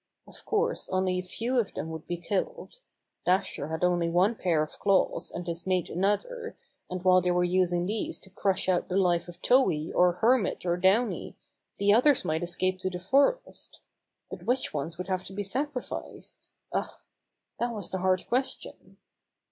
[0.27, 2.79] Of course only a few of them would be killed.
[3.23, 6.57] Dasher had only one pair of claws and his mate another,
[6.89, 10.13] and while they were using these to crush out the life of Tow hee or
[10.13, 11.35] Hermit or Downy
[11.77, 13.79] the others might escape to the forest.
[14.31, 16.49] But which ones would have to be sacrificed?
[16.73, 16.99] Ah!
[17.59, 18.97] that was the hard question.